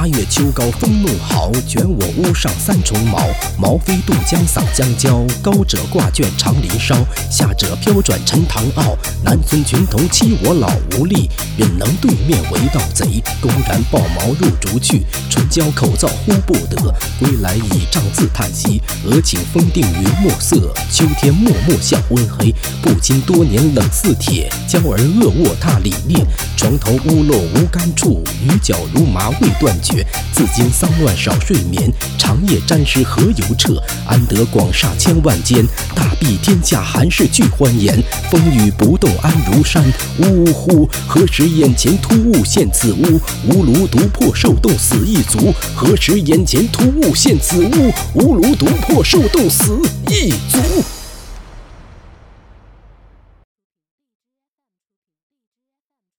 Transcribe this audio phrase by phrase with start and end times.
[0.00, 3.18] 八月秋高风怒号，卷我屋上三重茅。
[3.58, 6.94] 茅飞渡江洒江郊，高者挂卷长林梢，
[7.28, 8.96] 下者飘转沉塘坳。
[9.24, 13.20] 南村群童欺我老无力，忍能对面为盗贼。
[13.40, 16.94] 公然抱茅入竹去，唇焦口燥呼不得。
[17.18, 20.72] 归来倚杖自叹息，俄顷风定云墨色。
[20.92, 24.48] 秋天漠漠向昏黑，不禁多年冷似铁。
[24.68, 26.24] 娇儿恶卧踏里裂，
[26.58, 30.04] 床头屋漏无干处，雨脚如麻未断绝。
[30.32, 33.80] 自经丧乱少睡眠，长夜沾湿何由彻？
[34.08, 38.02] 安得广厦千万间，大庇天下寒士俱欢颜。
[38.28, 39.84] 风雨不动安如山，
[40.18, 40.90] 呜呼！
[41.06, 43.20] 何时眼前突兀现此屋？
[43.48, 45.54] 吾庐独破受冻死一族。
[45.76, 47.92] 何时眼前突兀现此屋？
[48.14, 50.97] 吾庐独破受冻死一族。